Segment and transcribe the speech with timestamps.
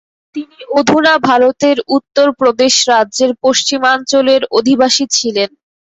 [0.35, 5.49] তিনি অধুনা ভারতের উত্তরপ্রদেশ রাজ্যের পশ্চিমাঞ্চলের অধিবাসী ছিলেন।